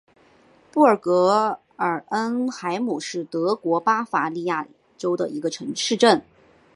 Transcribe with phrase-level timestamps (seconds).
[0.71, 6.23] 布尔格贝尔恩海姆是德国巴伐利亚州的一个市镇。